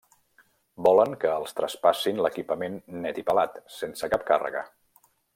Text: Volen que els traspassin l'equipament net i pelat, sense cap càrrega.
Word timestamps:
Volen 0.87 1.11
que 1.23 1.33
els 1.41 1.51
traspassin 1.59 2.21
l'equipament 2.27 2.79
net 3.03 3.19
i 3.23 3.27
pelat, 3.31 3.59
sense 3.77 4.09
cap 4.15 4.25
càrrega. 4.31 4.65